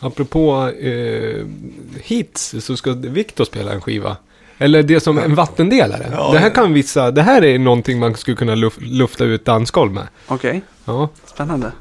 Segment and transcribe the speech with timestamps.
[0.00, 1.46] apropå eh,
[2.02, 4.16] hits så ska Viktor spela en skiva.
[4.58, 6.08] Eller det som en vattendelare.
[6.12, 9.44] Ja, det här kan vissa, det här är någonting man skulle kunna luf, lufta ut
[9.44, 10.08] dansgolv med.
[10.26, 11.72] Okej, Ja, spännande.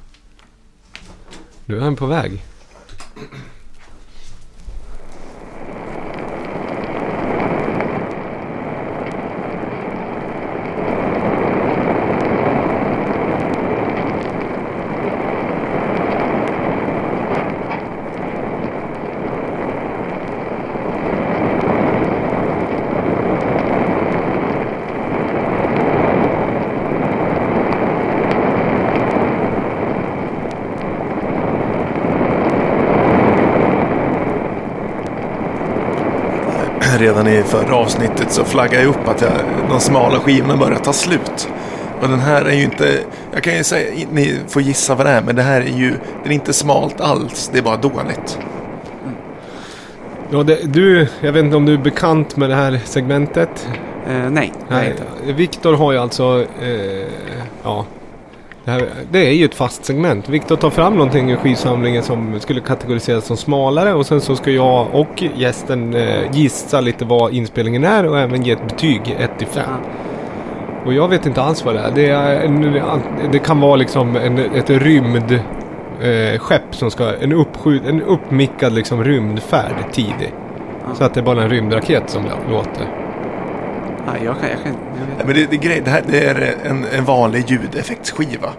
[1.65, 2.41] nu är han på väg.
[36.98, 39.31] Redan i förra avsnittet så flaggade jag upp att jag,
[39.70, 41.49] de smala skivorna börjar ta slut.
[42.02, 42.99] Och den här är ju inte,
[43.34, 45.89] jag kan ju säga, ni får gissa vad det är, men det här är ju,
[46.23, 48.39] den är inte smalt alls, det är bara dåligt.
[50.30, 53.67] Ja, det, du, jag vet inte om du är bekant med det här segmentet.
[54.08, 54.95] Eh, nej, nej.
[55.25, 57.08] Viktor har ju alltså, eh,
[57.64, 57.86] ja,
[58.70, 60.30] det, här, det är ju ett fast segment.
[60.30, 64.52] Viktor tar fram någonting i skivsamlingen som skulle kategoriseras som smalare och sen så ska
[64.52, 69.31] jag och gästen eh, gissa lite vad inspelningen är och även ge ett betyg 1
[69.38, 69.64] till 5.
[69.67, 69.89] Ja.
[70.86, 71.92] Och jag vet inte alls vad det är.
[71.95, 72.81] Det, är en,
[73.31, 75.31] det kan vara liksom en, ett rymd
[76.02, 80.33] eh, skepp som ska, en, uppskjut, en uppmickad liksom rymdfärd tidig.
[80.94, 82.98] Så att det är bara en rymdraket som låter.
[84.13, 85.07] Ja, jag kan, jag kan, jag.
[85.17, 88.49] Nej, Men det, det, grej, det här det är en, en vanlig ljudeffektsskiva.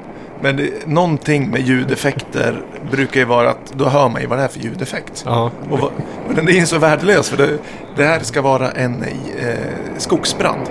[0.40, 4.44] Men det, någonting med ljudeffekter brukar ju vara att då hör man ju vad det
[4.44, 5.22] är för ljudeffekt.
[5.26, 5.82] Ja, Och,
[6.28, 7.58] och den är ju så värdelös för det,
[7.96, 9.54] det här ska vara en eh,
[9.98, 10.70] skogsbrand.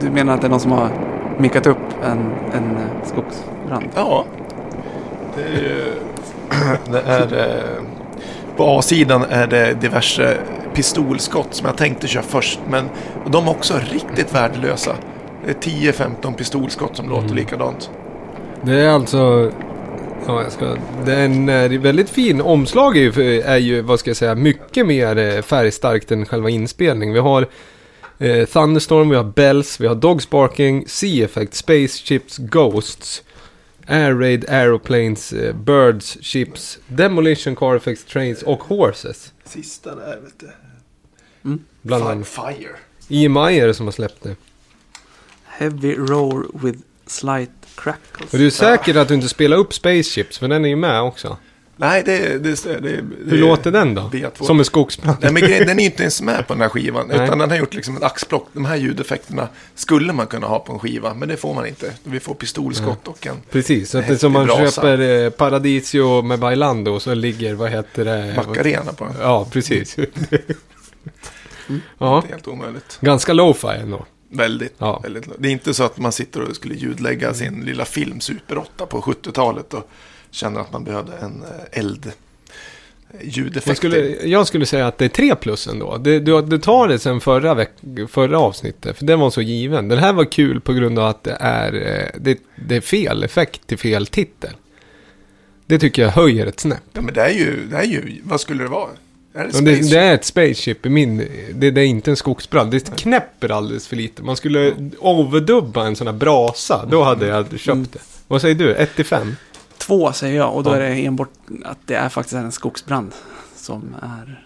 [0.00, 0.90] Du menar att det är någon som har
[1.38, 3.88] mickat upp en, en skogsbrand?
[3.94, 4.24] Ja.
[5.36, 5.92] Det är,
[6.92, 7.82] det är eh,
[8.56, 10.36] på A-sidan är det diverse
[10.78, 12.60] pistolskott som jag tänkte köra först.
[12.68, 12.88] Men
[13.26, 14.96] de är också riktigt värdelösa.
[15.44, 17.90] Det är 10-15 pistolskott som låter likadant.
[18.62, 19.52] det är alltså...
[20.26, 22.40] Ja, jag ska, den är väldigt fin.
[22.40, 26.50] Omslag är ju, är ju, vad ska jag säga, mycket mer eh, färgstarkt än själva
[26.50, 27.14] inspelningen.
[27.14, 27.46] Vi har
[28.18, 33.22] eh, Thunderstorm, vi har Bells, vi har Dogs Barking, Sea Effect, Spaceships, Ghosts,
[33.90, 39.32] Air Raid, Aeroplanes, eh, Birds, Ships, Demolition, Car Effects, Trains och Horses.
[39.44, 40.50] Sista där vet du.
[41.82, 42.28] Bland Fi- annat.
[42.28, 42.76] Fire.
[43.08, 44.36] EMI är det som har släppt det.
[45.44, 48.32] Heavy roar with slight crackles.
[48.32, 51.00] Och du är säker att du inte spelar upp Spaceships, för den är ju med
[51.02, 51.36] också.
[51.80, 54.00] Nej, det, det, det, det Hur låter den då?
[54.12, 54.44] B2.
[54.44, 55.16] Som en skogsbrand.
[55.20, 57.06] Nej, men den är inte ens med på den här skivan.
[57.08, 57.24] Nej.
[57.24, 58.48] Utan den har gjort liksom ett axplock.
[58.52, 61.14] De här ljudeffekterna skulle man kunna ha på en skiva.
[61.14, 61.92] Men det får man inte.
[62.04, 63.36] Vi får pistolskott och en...
[63.50, 64.70] Precis, så att det är som man brasa.
[64.82, 68.32] köper eh, Paradisio med Bailando och så ligger, vad heter det?
[68.36, 69.14] Macarena på den.
[69.20, 69.96] Ja, precis.
[71.98, 72.98] ja, Det är helt omöjligt.
[73.00, 74.06] ganska lo-fi ändå.
[74.30, 75.00] Väldigt, Ja.
[75.02, 75.28] väldigt.
[75.38, 78.86] Det är inte så att man sitter och skulle ljudlägga sin lilla film Super 8
[78.86, 79.90] på 70-talet och
[80.30, 82.12] känner att man behövde en eh, eld
[83.64, 85.96] Jag skulle, jag skulle säga att det är tre plus ändå.
[85.96, 87.70] Det, du, du tar det sen förra, veck,
[88.08, 89.88] förra avsnittet, för den var så given.
[89.88, 92.38] Den här var kul på grund av att det är, eh, det,
[92.68, 94.50] det är fel effekt till fel titel.
[95.66, 96.82] Det tycker jag höjer ett snäpp.
[96.92, 98.90] Ja, men det är ju, det är ju, vad skulle det vara?
[99.34, 101.28] Är det det, det är ett spaceship i min...
[101.54, 102.70] Det, det är inte en skogsbrand.
[102.70, 104.22] Det knäpper alldeles för lite.
[104.22, 106.86] Man skulle overdubba en sån här brasa.
[106.90, 107.98] Då hade jag köpt det.
[108.28, 108.74] Vad säger du?
[108.74, 109.36] 1 till 5?
[109.88, 111.30] Två säger jag och då är det enbart
[111.64, 113.12] att det är faktiskt en skogsbrand
[113.56, 114.44] som är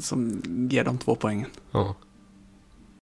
[0.00, 0.40] som
[0.70, 1.50] ger de två poängen.
[1.70, 1.94] Ja.